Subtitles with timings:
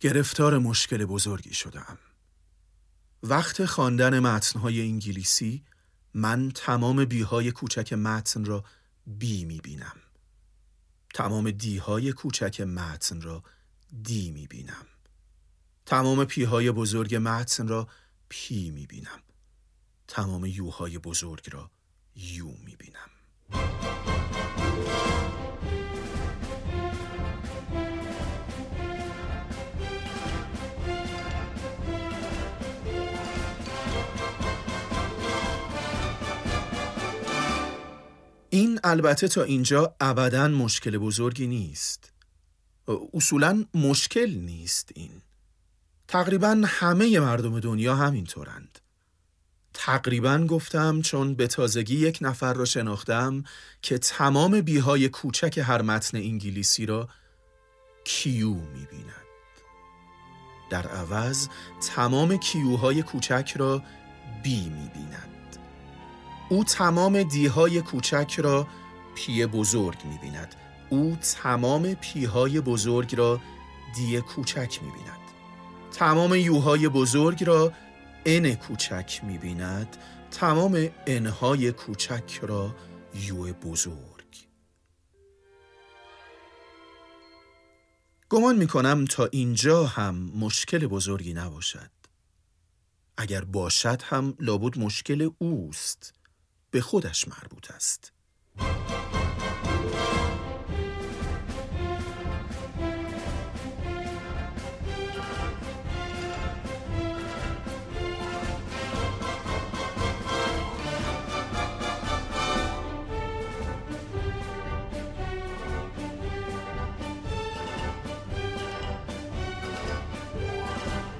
[0.00, 1.98] گرفتار مشکل بزرگی شدم.
[3.22, 5.64] وقت خواندن متنهای انگلیسی
[6.14, 8.64] من تمام بیهای کوچک متن را
[9.06, 9.96] بی می بینم.
[11.14, 13.42] تمام دیهای کوچک متن را
[14.02, 14.86] دی می بینم.
[15.86, 17.88] تمام پیهای بزرگ متن را
[18.28, 19.22] پی می بینم.
[20.08, 21.70] تمام یوهای بزرگ را
[22.14, 23.10] یو می بینم.
[38.88, 42.12] البته تا اینجا ابدا مشکل بزرگی نیست.
[43.14, 45.22] اصولا مشکل نیست این.
[46.08, 48.78] تقریبا همه مردم دنیا همینطورند.
[49.74, 53.44] تقریبا گفتم چون به تازگی یک نفر را شناختم
[53.82, 57.08] که تمام بیهای کوچک هر متن انگلیسی را
[58.04, 59.28] کیو می‌بیند.
[60.70, 61.48] در عوض
[61.94, 63.82] تمام کیوهای کوچک را
[64.42, 65.27] بی می‌بیند.
[66.50, 68.66] او تمام دیهای کوچک را
[69.14, 70.54] پی بزرگ می بیند.
[70.90, 73.40] او تمام پیهای بزرگ را
[73.96, 75.18] دی کوچک می بیند.
[75.92, 77.72] تمام یوهای بزرگ را
[78.26, 79.96] ان کوچک می بیند.
[80.30, 82.74] تمام انهای کوچک را
[83.14, 83.98] یو بزرگ.
[88.28, 91.90] گمان می کنم تا اینجا هم مشکل بزرگی نباشد.
[93.16, 96.17] اگر باشد هم لابد مشکل اوست.
[96.70, 98.12] به خودش مربوط است.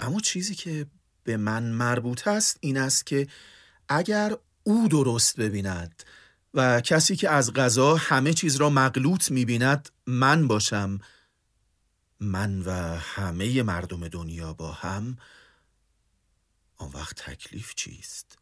[0.00, 0.86] اما چیزی که
[1.24, 3.26] به من مربوط است این است که
[3.88, 4.36] اگر
[4.68, 6.02] او درست ببیند
[6.54, 10.98] و کسی که از غذا همه چیز را مغلوط می‌بیند من باشم
[12.20, 15.16] من و همه مردم دنیا با هم
[16.76, 18.38] آن وقت تکلیف چیست؟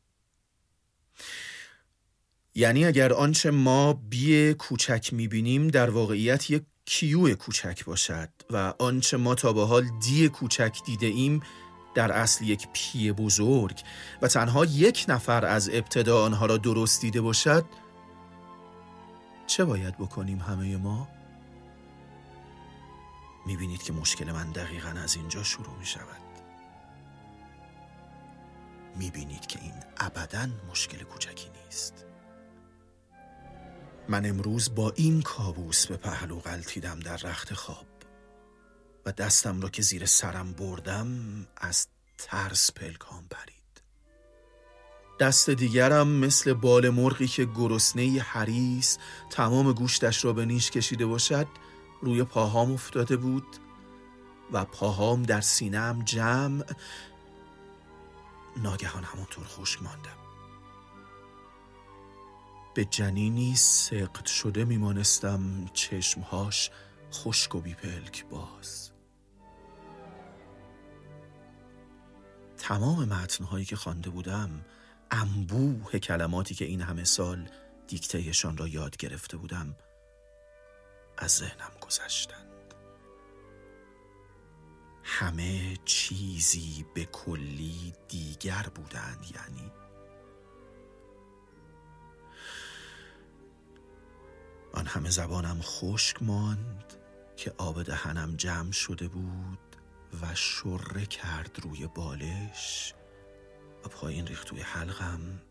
[2.55, 9.17] یعنی اگر آنچه ما بی کوچک می‌بینیم در واقعیت یک کیو کوچک باشد و آنچه
[9.17, 11.43] ما تا به حال دی کوچک دیده ایم
[11.97, 13.81] در اصل یک پی بزرگ
[14.23, 17.65] و تنها یک نفر از ابتدا آنها را درست دیده باشد
[19.47, 21.09] چه باید بکنیم همه ما؟
[23.47, 26.23] می‌بینید که مشکل من دقیقا از اینجا شروع می شود
[28.97, 32.05] می‌بینید که این ابدا مشکل کوچکی نیست.
[34.09, 37.96] من امروز با این کابوس به پهلو غلطیدم در رخت خواب.
[39.07, 41.09] و دستم را که زیر سرم بردم
[41.57, 41.87] از
[42.19, 43.57] ترس پلکان پرید.
[45.21, 48.99] دست دیگرم مثل بال مرغی که گرسنه حریس
[49.31, 51.47] تمام گوشتش را به نیش کشیده باشد
[52.03, 53.47] روی پاهام افتاده بود
[54.53, 56.65] و پاهام در سینم جمع
[58.57, 60.17] ناگهان همانطور خشک ماندم.
[62.75, 66.71] به جنینی سقط شده میمانستم چشمهاش
[67.13, 68.96] خشک و بیپلک باز.
[72.67, 74.65] تمام متنهایی که خوانده بودم
[75.11, 77.49] انبوه کلماتی که این همه سال
[77.89, 79.77] دیکتهشان را یاد گرفته بودم
[81.19, 82.75] از ذهنم گذشتند.
[85.03, 89.73] همه چیزی به کلی دیگر بودند یعنی
[94.73, 96.95] آن همه زبانم خشک ماند
[97.37, 99.66] که آب دهنم جمع شده بود.
[100.23, 102.95] و شره کرد روی بالش
[103.85, 105.43] و پایین ریخت توی حلقم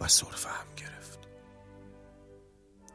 [0.00, 1.18] و صرفه هم گرفت.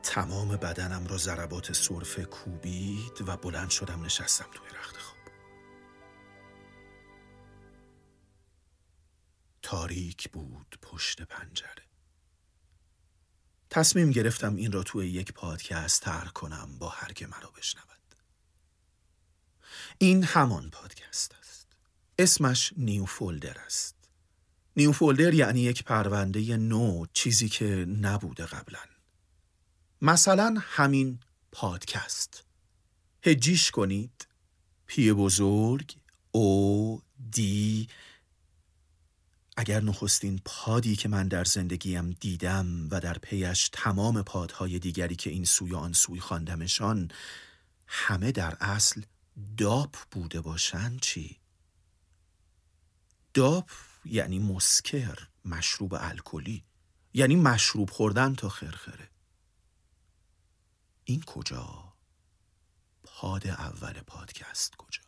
[0.04, 5.18] تمام بدنم را ضربات صرفه کوبید و بلند شدم نشستم توی رخت خواب.
[9.62, 11.84] تاریک بود پشت پنجره.
[13.70, 18.03] تصمیم گرفتم این را توی یک پادکست تر کنم با هر که مرا بشنود.
[19.98, 21.68] این همان پادکست است.
[22.20, 23.96] اسمش نیو فولدر است.
[24.78, 27.66] نیو فولدر یعنی یک پرونده نو چیزی که
[28.02, 28.80] نبوده قبلا.
[30.02, 31.20] مثلا همین
[31.52, 32.44] پادکست.
[33.24, 34.28] هجیش کنید.
[34.86, 35.96] پی بزرگ
[36.32, 37.02] او
[37.32, 37.88] دی.
[39.58, 45.30] اگر نخستین پادی که من در زندگیم دیدم و در پیش تمام پادهای دیگری که
[45.30, 47.12] این سوی آن سوی خواندمشان
[47.88, 49.02] همه در اصل
[49.58, 51.40] داپ بوده باشند چی؟
[53.34, 53.70] داپ
[54.06, 56.64] یعنی مسکر مشروب الکلی
[57.14, 59.10] یعنی مشروب خوردن تا خرخره
[61.04, 61.94] این کجا؟
[63.04, 65.02] پاد اول پادکست کجا؟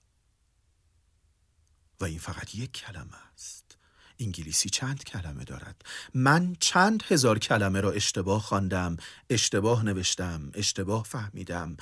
[1.99, 3.77] و این فقط یک کلمه است
[4.19, 5.81] انگلیسی چند کلمه دارد
[6.13, 8.97] من چند هزار کلمه را اشتباه خواندم
[9.29, 11.77] اشتباه نوشتم اشتباه فهمیدم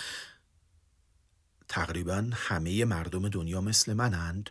[1.68, 4.50] تقریبا همه مردم دنیا مثل منند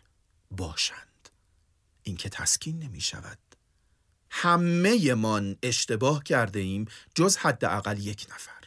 [0.51, 1.29] باشند.
[2.03, 3.37] اینکه تسکین نمی شود.
[4.29, 8.63] همه من اشتباه کرده ایم جز حداقل یک نفر.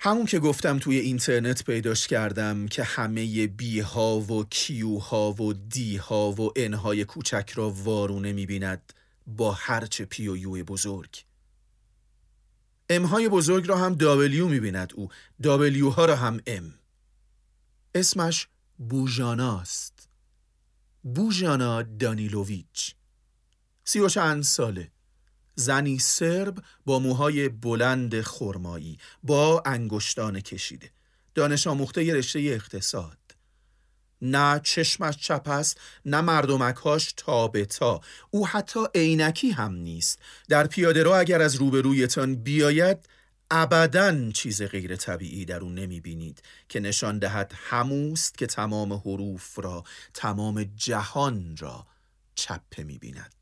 [0.00, 5.52] همون که گفتم توی اینترنت پیداش کردم که همه بی ها و کیو ها و
[5.52, 8.92] دی ها و ان های کوچک را وارونه می‌بیند
[9.26, 11.24] با هرچه پی و یو بزرگ.
[12.90, 15.08] ام های بزرگ را هم دابلیو می‌بیند او.
[15.42, 16.74] دابلیو ها را هم ام.
[17.94, 18.48] اسمش
[18.78, 20.08] بوژاناست.
[21.02, 22.94] بوژانا دانیلوویچ.
[23.84, 24.90] سی و چند ساله.
[25.54, 30.90] زنی سرب با موهای بلند خرمایی با انگشتان کشیده.
[31.34, 33.18] دانش آموخته رشته اقتصاد.
[34.22, 36.20] نه چشمش چپ است نه
[37.48, 38.00] به تا
[38.30, 40.18] او حتی عینکی هم نیست.
[40.48, 43.08] در پیاده رو اگر از روبرویتان بیاید
[43.50, 49.58] ابدا چیز غیر طبیعی در او نمی بینید که نشان دهد هموست که تمام حروف
[49.58, 49.84] را
[50.14, 51.86] تمام جهان را
[52.34, 53.38] چپه می بیند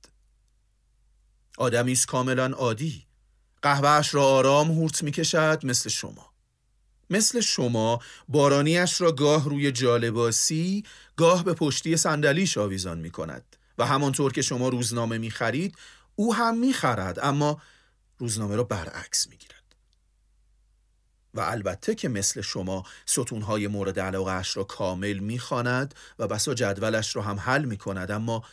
[1.59, 3.07] آدمی است کاملا عادی.
[3.63, 6.33] قهوهش را آرام هورت می کشد مثل شما.
[7.11, 10.85] مثل شما بارانیش را گاه روی جالباسی
[11.17, 15.77] گاه به پشتی صندلیش آویزان می کند و همانطور که شما روزنامه می خرید
[16.15, 17.63] او هم می خرد اما
[18.19, 19.66] روزنامه را برعکس می گیرد
[21.37, 27.17] و البته که مثل شما ستونهای مورد علاقه را کامل می خاند و بسا جدولش
[27.17, 28.45] را هم حل می کند اما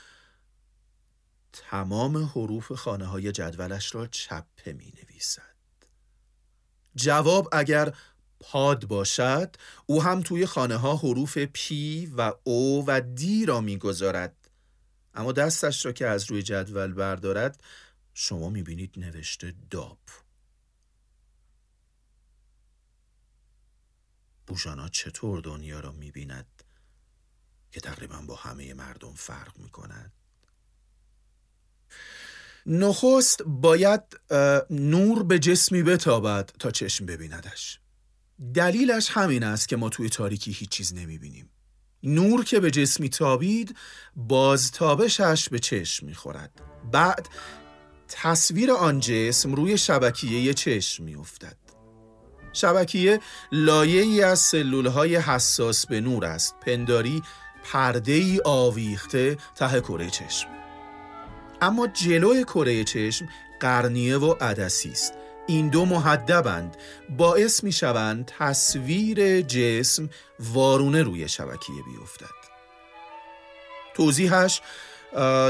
[1.53, 5.53] تمام حروف خانه های جدولش را چپه می نویسد
[6.95, 7.93] جواب اگر
[8.39, 9.55] پاد باشد
[9.85, 14.35] او هم توی خانه ها حروف پی و او و دی را می‌گذارد.
[15.13, 17.63] اما دستش را که از روی جدول بردارد
[18.13, 19.97] شما می‌بینید نوشته داب.
[24.53, 26.45] بوژانا چطور دنیا را می‌بیند
[27.71, 30.11] که تقریبا با همه مردم فرق می‌کند؟
[32.65, 34.01] نخست باید
[34.69, 37.79] نور به جسمی بتابد تا چشم ببیندش.
[38.53, 41.49] دلیلش همین است که ما توی تاریکی هیچ چیز نمی‌بینیم.
[42.03, 43.77] نور که به جسمی تابید
[44.15, 46.61] بازتابشش به چشم می‌خورد.
[46.91, 47.29] بعد
[48.07, 51.62] تصویر آن جسم روی شبکیه چشم میافتد.
[52.53, 53.19] شبکیه
[53.51, 56.55] لایه ای از سلول های حساس به نور است.
[56.65, 57.23] پنداری
[57.63, 60.47] پرده ای آویخته ته کره چشم.
[61.61, 63.29] اما جلوی کره چشم
[63.59, 65.13] قرنیه و عدسی است.
[65.47, 66.77] این دو محدبند
[67.17, 70.09] باعث می شوند تصویر جسم
[70.39, 72.43] وارونه روی شبکیه بیفتد.
[73.93, 74.61] توضیحش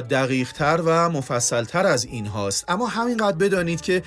[0.10, 4.04] دقیقتر و مفصلتر از این هاست اما همینقدر بدانید که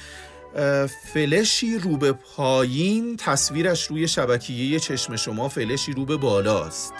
[1.13, 6.93] فلشی رو به پایین تصویرش روی شبکیه چشم شما فلشی رو به بالاست.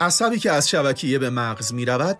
[0.00, 2.18] عصبی که از شبکیه به مغز می رود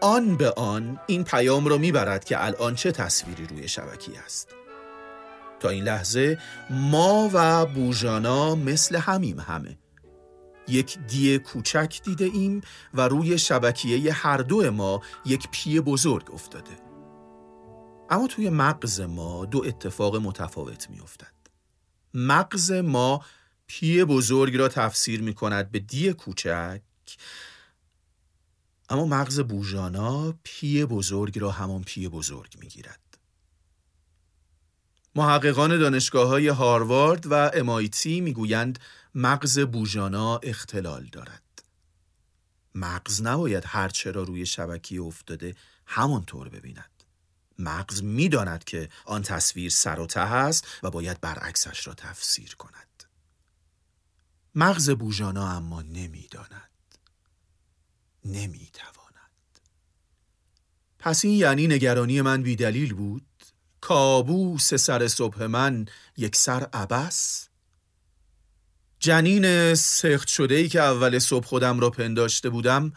[0.00, 4.48] آن به آن این پیام را می‌برد که الان چه تصویری روی شبکی است.
[5.60, 6.38] تا این لحظه
[6.70, 9.78] ما و بوژانا مثل همیم همه.
[10.68, 12.60] یک دی کوچک دیده ایم
[12.94, 16.91] و روی شبکیه هر دو ما یک پی بزرگ افتاده.
[18.12, 21.32] اما توی مغز ما دو اتفاق متفاوت می افتد.
[22.14, 23.24] مغز ما
[23.66, 26.82] P بزرگ را تفسیر می کند به d کوچک
[28.88, 33.18] اما مغز بوژانا P بزرگ را همان P بزرگ می گیرد.
[35.14, 38.78] محققان دانشگاه های هاروارد و MIT می‌گویند
[39.14, 41.62] مغز بوژانا اختلال دارد.
[42.74, 45.54] مغز نباید هرچه را روی شبکیه افتاده
[45.86, 46.91] همانطور ببیند.
[47.58, 53.04] مغز می‌داند که آن تصویر سر و ته است و باید برعکسش را تفسیر کند.
[54.54, 56.70] مغز بوژانا اما نمی‌داند.
[58.24, 59.02] نمی‌تواند
[60.98, 63.26] پس این یعنی نگرانی من بیدلیل بود
[63.80, 67.48] کابوس سر صبح من یک سر عبس
[69.00, 72.92] جنین سخت شده ای که اول صبح خودم را پنداشته بودم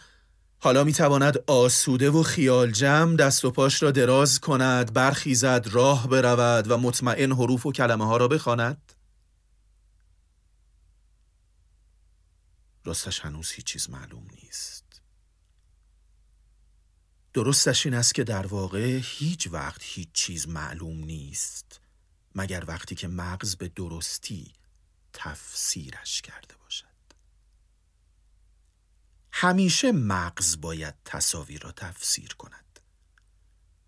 [0.60, 6.72] حالا می‌تواند آسوده و خیال جمع دست و پاش را دراز کند برخیزد راه برود
[6.72, 8.94] و مطمئن حروف و کلمه ها را بخواند؟
[12.86, 15.02] راستش هنوز هیچ چیز معلوم نیست.
[17.34, 21.82] درستش این است که در واقع هیچ وقت هیچ چیز معلوم نیست
[22.36, 24.54] مگر وقتی که مغز به درستی
[25.14, 26.95] تفسیرش کرده باشد.
[29.38, 32.80] همیشه مغز باید تصاویر را تفسیر کند.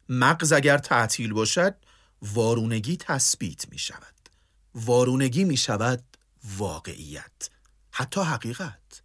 [0.10, 1.76] مغز اگر تعطیل باشد
[2.22, 4.30] وارونگی تثبیت می شود.
[4.76, 6.18] وارونگی می شود
[6.58, 7.50] واقعیت
[7.92, 9.02] حتی حقیقت.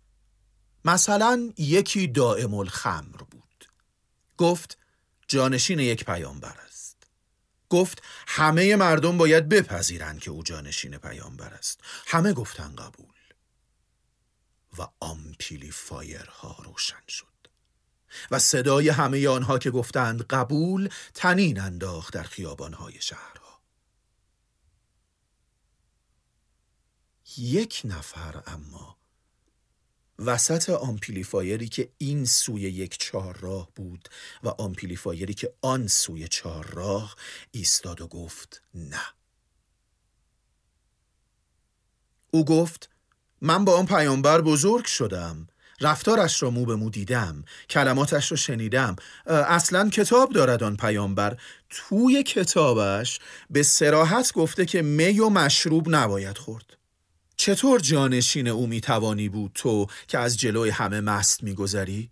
[0.85, 3.65] مثلا یکی دائم الخمر بود.
[4.37, 4.79] گفت
[5.29, 6.97] جانشین یک پیامبر است.
[7.69, 11.81] گفت همه مردم باید بپذیرند که او جانشین پیامبر است.
[12.07, 13.22] همه گفتن قبول.
[14.79, 17.27] و آمپلیفایرها روشن شد.
[18.31, 23.61] و صدای همه آنها که گفتند قبول تنین انداخت در خیابانهای شهرها.
[27.37, 28.99] یک نفر اما
[30.19, 34.09] وسط آمپلیفایری که این سوی یک چهارراه بود
[34.43, 37.17] و آمپلیفایری که آن سوی چهارراه
[37.51, 39.03] ایستاد و گفت نه.
[42.31, 42.92] او گفت
[43.43, 45.47] من با آن پیامبر بزرگ شدم.
[45.81, 47.45] رفتارش را مو به مو دیدم.
[47.71, 48.97] کلماتش را شنیدم.
[49.27, 51.37] اصلا کتاب دارد آن پیامبر.
[51.71, 53.19] توی کتابش
[53.51, 56.77] به سراحت گفته که می و مشروب نباید خورد.
[57.37, 62.11] چطور جانشین او می‌توانی بود تو که از جلوی همه مست میگذری؟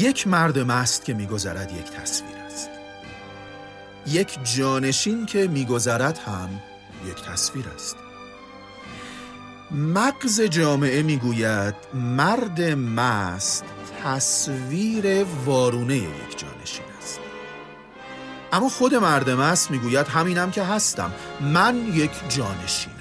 [0.00, 2.70] یک مرد مست که میگذرد یک تصویر است.
[4.06, 6.48] یک جانشین که میگذرد هم
[7.08, 7.96] یک تصویر است.
[9.70, 13.64] مغز جامعه می‌گوید مرد مست
[14.04, 17.20] تصویر وارونه یک جانشین است.
[18.52, 21.12] اما خود مرد مست می‌گوید همینم که هستم.
[21.40, 22.94] من یک جانشینم.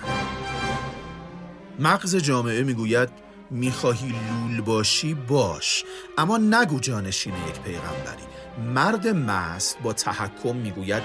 [1.79, 3.09] مغز جامعه می‌گوید
[3.51, 5.83] می‌خواهی لول باشی باش.
[6.17, 8.23] اما نگو جانشین یک پیغمبری.
[8.73, 11.03] مرد مست با تحکم می‌گوید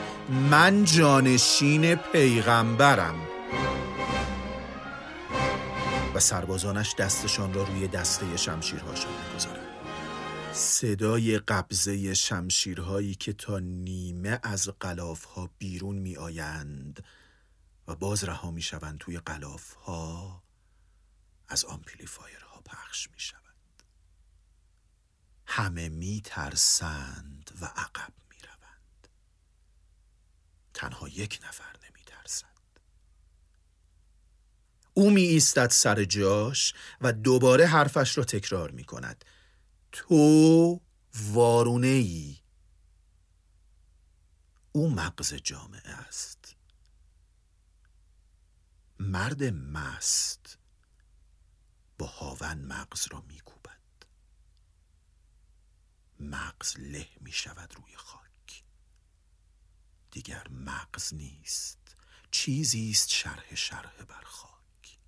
[0.51, 3.15] من جانشین پیغمبرم.
[6.15, 9.65] و سربازانش دستشان را روی دسته شمشیرهاشان می‌گذارند.
[10.53, 14.71] صدای قبضه شمشیرهایی که تا نیمه از
[15.35, 17.05] ها بیرون می آیند
[17.89, 19.21] و باز رها می شوند توی
[19.87, 20.44] ها
[21.55, 23.41] از آمپلیفایرها پخش می شود.
[25.47, 29.09] همه می ترسند و عقب می روند.
[30.75, 31.75] تنها یک نفر
[34.95, 39.25] او می ایستد سر جاش و دوباره حرفش را تکرار می کند.
[39.93, 40.81] تو
[41.15, 42.37] وارونه ای
[44.73, 46.57] او مغز جامعه است.
[49.01, 50.59] مرد مست.
[51.99, 53.75] با هاون مغز را می کوبد
[56.21, 58.65] مغز له می شود روی خاک.
[60.11, 61.79] دیگر مغز نیست.
[62.31, 64.99] چیزی است شرح شرح بر خاک.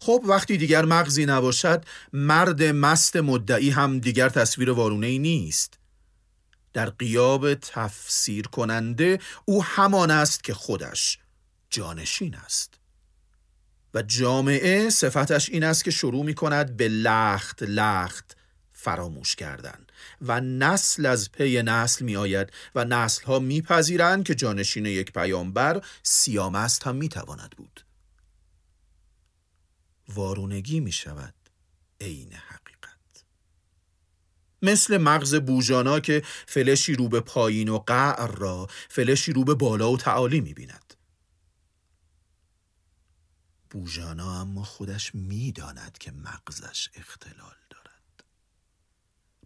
[0.00, 5.78] خب وقتی دیگر مغزی نباشد مرد مست مدعی هم دیگر تصویر وارونه ای نیست.
[6.72, 11.18] در قیاب تفسیر کننده او همان است که خودش
[11.70, 12.78] جانشین است.
[13.94, 18.36] و جامعه صفتش این است که شروع می کند به لخت لخت
[18.72, 19.86] فراموش کردن
[20.22, 25.12] و نسل از پی نسل می آید و نسل ها می پذیرند که جانشین یک
[25.12, 27.84] پیامبر سیامست هم می تواند بود.
[30.08, 31.34] وارونگی می شود
[32.00, 33.24] عین حقیقت.
[34.62, 39.92] مثل مغز بوجانا که فلشی رو به پایین و قعر را فلشی رو به بالا
[39.92, 40.83] و تعالی می بیند
[43.74, 48.24] بوجانا اما خودش می‌داند که مغزش اختلال دارد.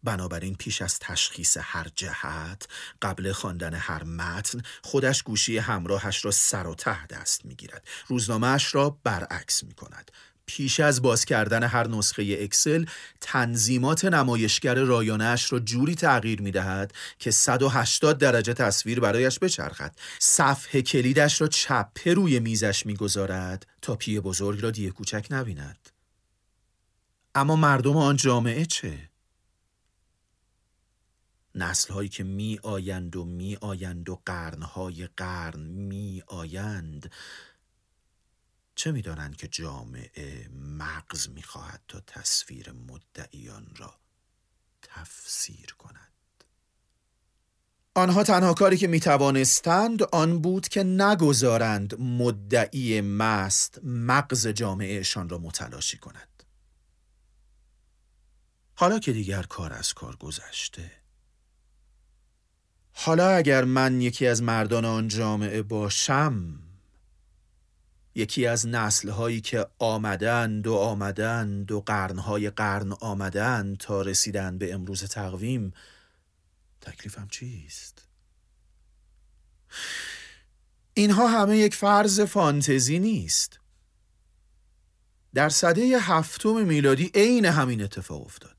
[0.02, 2.68] بنابراین پیش از تشخیص هر جهت
[3.02, 7.88] قبل خواندن هر متن خودش گوشی همراهش را سر و ته دست می‌گیرد.
[8.06, 10.11] روزنامهش را برعکس می کند
[10.49, 12.85] پیش از باز کردن هر نسخه اکسل
[13.21, 20.83] تنظیمات نمایشگر رایانش را جوری تغییر می دهد که 180 درجه تصویر برایش بچرخد صفحه
[20.83, 25.88] کلیدش را چپه روی میزش می‌گذارد تا پی بزرگ را دیه کوچک نبیند
[27.35, 29.09] اما مردم آن جامعه چه؟
[31.55, 37.11] نسل هایی که می آیند و می آیند و قرنهای قرن می آیند
[38.78, 43.94] چه می‌دانند که جامعه مغز می‌خواهد تا تصویر مدعیان را
[44.82, 46.12] تفسیر کند؟
[47.94, 55.38] آنها تنها کاری که می توانستند آن بود که نگذارند مدعی مست مغز جامعهشان را
[55.38, 56.42] متلاشی کند.
[58.75, 60.92] حالا که دیگر کار از کار گذشته
[62.92, 66.67] حالا اگر من یکی از مردان آن جامعه باشم
[68.18, 75.04] یکی از نسلهایی که آمدند و آمدند و قرنهای قرن آمدند تا رسیدن به امروز
[75.04, 75.72] تقویم
[76.80, 78.04] تکلیفم چیست؟
[80.94, 83.60] اینها همه یک فرض فانتزی نیست.
[85.34, 88.56] در سده هفتم میلادی عین همین اتفاق افتاد.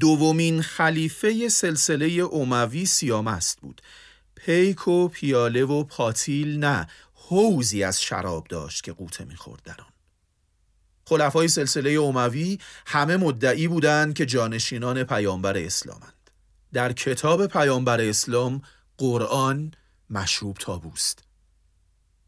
[0.00, 3.82] دومین خلیفه سلسله اوموی سیامست بود.
[4.34, 6.86] پیک و پیاله و پاتیل نه.
[7.28, 9.92] حوزی از شراب داشت که قوطه می‌خورد در آن.
[11.04, 16.30] خلفای سلسله اوموی همه مدعی بودند که جانشینان پیامبر اسلامند.
[16.72, 18.62] در کتاب پیامبر اسلام
[18.98, 19.70] قرآن
[20.10, 21.24] مشروب تابوست.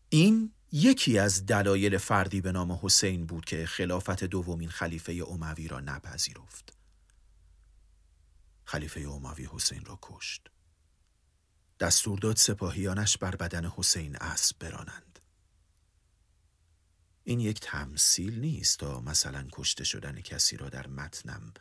[0.09, 5.81] این یکی از دلایل فردی به نام حسین بود که خلافت دومین خلیفه اوموی را
[5.81, 6.73] نپذیرفت.
[8.65, 10.51] خلیفه اوموی حسین را کشت.
[11.81, 15.19] دستور داد سپاهیانش بر بدن حسین اسب برانند.
[17.25, 21.55] این یک تمثیل نیست تا مثلا کشته شدن کسی را در متنم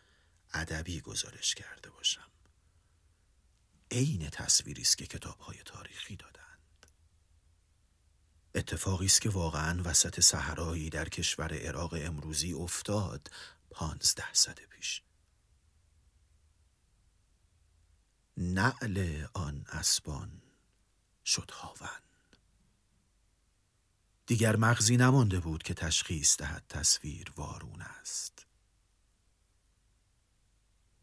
[0.54, 2.32] ادبی گزارش کرده باشم.
[3.92, 6.88] عین تصویری است که کتابهای تاریخی دادند.
[8.56, 13.32] اتفاقی است که واقعا وسط صحرایی در کشور عراق امروزی افتاد
[13.70, 15.02] پانزده سده پیش.
[18.40, 20.32] نعل آن اسبان
[21.26, 21.90] شد هاون.
[24.26, 28.46] دیگر مغزی نمانده بود که تشخیص دهد تصویر وارون است.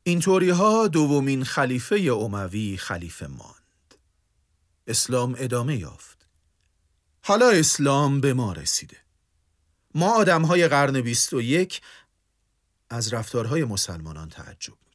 [0.03, 3.95] این طوری ها دومین خلیفه اموی خلیفه ماند.
[4.87, 6.27] اسلام ادامه یافت.
[7.23, 8.97] حالا اسلام به ما رسیده.
[9.95, 11.81] ما آدم های قرن بیست و یک
[12.91, 14.86] از رفتارهای مسلمانان تعجب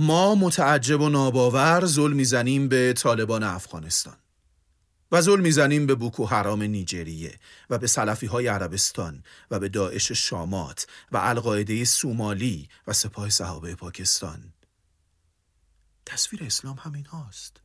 [0.00, 4.16] ما متعجب و ناباور ظلم می‌زنیم به طالبان افغانستان
[5.12, 7.38] و ظلم می‌زنیم به بوکو حرام نیجریه
[7.70, 13.74] و به سلفی های عربستان و به داعش شامات و القاعده سومالی و سپاه صحابه
[13.74, 14.52] پاکستان.
[16.06, 17.56] تصویر اسلام همین هاست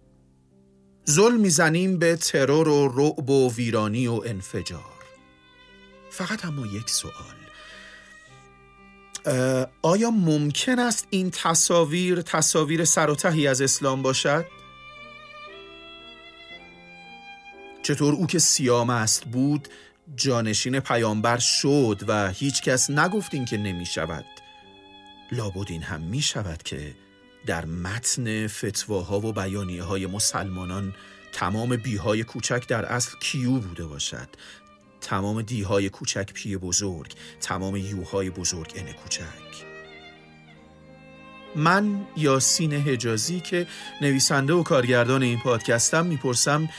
[1.10, 5.04] ظلم می‌زنیم به ترور و رعب و ویرانی و انفجار.
[6.12, 7.43] فقط اما یک سوال.
[9.82, 14.46] آیا ممکن است این تصاویر تصاویر سر و تهی از اسلام باشد؟
[17.84, 19.68] چطور او که سیام است بود
[20.16, 24.26] جانشین پیامبر شد و هیچ کس نگفت که نمی شود
[25.32, 26.96] لابد این هم می شود که
[27.46, 30.94] در متن فتواها و بیانیه های مسلمانان
[31.34, 34.30] تمام بیهای کوچک در اصل کیو بوده باشد
[35.04, 39.66] تمام دیهای کوچک پی بزرگ تمام یوهای بزرگ ان کوچک.
[41.56, 43.68] من یاسین حجازی که
[44.02, 46.70] نویسنده و کارگردان این پادکستم می‌پرسم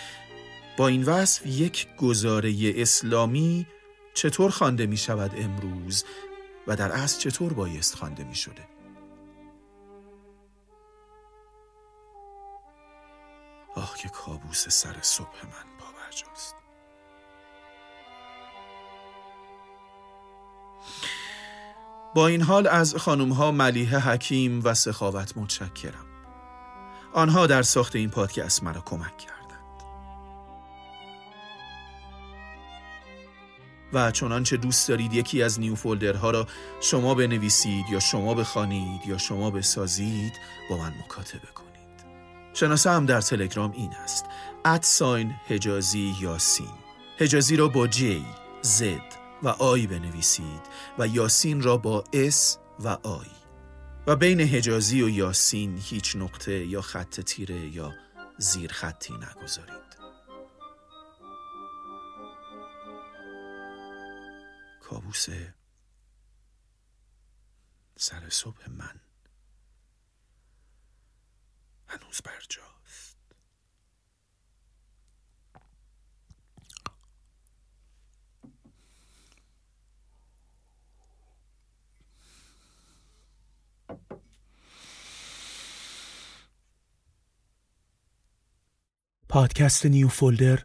[0.76, 3.66] با این وصف یک گزاره اسلامی
[4.14, 6.04] چطور خوانده می شود امروز
[6.66, 8.68] و در اصل چطور بایست خوانده می شده
[13.76, 16.53] آه که کابوس سر صبح من پاورجاست
[22.14, 26.06] با این حال از خانمها ملیه حکیم و سخاوت متشکرم.
[27.12, 29.34] آنها در ساخت این پادکست مرا کمک کرد
[33.94, 36.46] و چنانچه دوست دارید یکی از نیو فولدرها را
[36.80, 40.32] شما بنویسید یا شما بخوانید یا شما بسازید
[40.70, 41.74] با من مکاتبه کنید.
[42.54, 44.24] شناسه هم در تلگرام این است.
[44.64, 46.70] at sign حجازی یاسین.
[47.18, 48.24] حجازی را با J
[48.62, 49.13] Z
[49.44, 50.62] و I بنویسید
[50.98, 53.30] و یاسین را با S و I.
[54.06, 57.94] و بین حجازی و یاسین هیچ نقطه یا خط تیره یا
[58.38, 59.84] زیر خطی نگذارید.
[64.80, 65.26] کابوس
[67.96, 69.00] سر صبح من
[71.88, 72.73] هنوز برجاست
[89.34, 90.58] پادکست نیو فولدر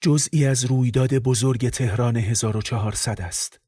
[0.00, 3.60] جزئی از رویداد بزرگ تهران 1400 است.